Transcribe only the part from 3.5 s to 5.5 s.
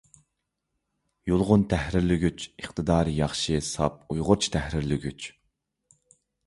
ساپ ئۇيغۇرچە تەھرىرلىگۈچ.